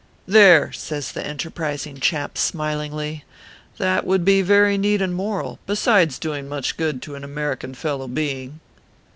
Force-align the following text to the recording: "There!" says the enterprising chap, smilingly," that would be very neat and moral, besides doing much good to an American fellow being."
"There!" 0.27 0.71
says 0.71 1.11
the 1.11 1.23
enterprising 1.23 1.99
chap, 1.99 2.35
smilingly," 2.35 3.23
that 3.77 4.03
would 4.03 4.25
be 4.25 4.41
very 4.41 4.75
neat 4.75 4.99
and 4.99 5.13
moral, 5.13 5.59
besides 5.67 6.17
doing 6.17 6.49
much 6.49 6.75
good 6.75 7.03
to 7.03 7.13
an 7.13 7.23
American 7.23 7.75
fellow 7.75 8.07
being." 8.07 8.61